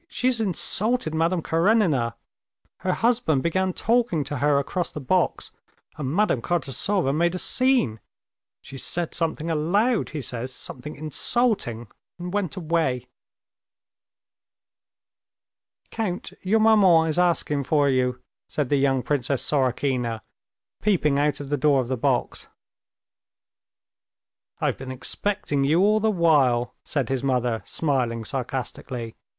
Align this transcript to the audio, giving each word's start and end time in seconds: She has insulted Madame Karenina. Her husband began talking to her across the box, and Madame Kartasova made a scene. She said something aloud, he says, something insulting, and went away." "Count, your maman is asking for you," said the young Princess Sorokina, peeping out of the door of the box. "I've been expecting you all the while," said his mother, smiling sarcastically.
She 0.07 0.25
has 0.25 0.41
insulted 0.41 1.13
Madame 1.13 1.43
Karenina. 1.43 2.15
Her 2.77 2.93
husband 2.93 3.43
began 3.43 3.71
talking 3.71 4.23
to 4.23 4.37
her 4.37 4.57
across 4.57 4.91
the 4.91 4.99
box, 4.99 5.51
and 5.95 6.11
Madame 6.11 6.41
Kartasova 6.41 7.13
made 7.13 7.35
a 7.35 7.37
scene. 7.37 7.99
She 8.63 8.79
said 8.79 9.13
something 9.13 9.51
aloud, 9.51 10.09
he 10.09 10.19
says, 10.19 10.51
something 10.51 10.95
insulting, 10.95 11.87
and 12.17 12.33
went 12.33 12.55
away." 12.55 13.09
"Count, 15.91 16.33
your 16.41 16.59
maman 16.61 17.07
is 17.07 17.19
asking 17.19 17.65
for 17.65 17.87
you," 17.87 18.23
said 18.47 18.69
the 18.69 18.77
young 18.77 19.03
Princess 19.03 19.43
Sorokina, 19.47 20.21
peeping 20.81 21.19
out 21.19 21.39
of 21.39 21.49
the 21.51 21.57
door 21.57 21.79
of 21.79 21.89
the 21.89 21.95
box. 21.95 22.47
"I've 24.59 24.79
been 24.79 24.91
expecting 24.91 25.63
you 25.63 25.81
all 25.81 25.99
the 25.99 26.09
while," 26.09 26.73
said 26.83 27.09
his 27.09 27.23
mother, 27.23 27.61
smiling 27.67 28.25
sarcastically. 28.25 29.15